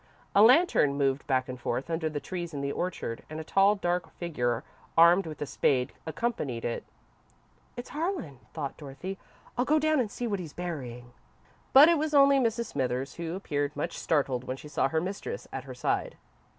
[0.33, 3.75] A lantern moved back and forth under the trees in the orchard, and a tall,
[3.75, 4.63] dark figure,
[4.97, 6.83] armed with a spade, accompanied it.
[7.77, 9.19] "It's Harlan," thought Dorothy.
[9.59, 11.11] "I'll go down and see what he's burying."
[11.71, 12.65] But it was only Mrs.
[12.65, 16.17] Smithers, who appeared much startled when she saw her mistress at her side.